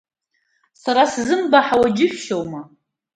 [0.81, 2.61] Сара сзымбаҳауа џьышәшьома?